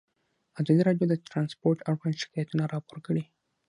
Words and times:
ازادي 0.59 0.81
راډیو 0.87 1.05
د 1.09 1.13
ترانسپورټ 1.29 1.77
اړوند 1.91 2.19
شکایتونه 2.23 2.63
راپور 2.73 2.97
کړي. 3.07 3.23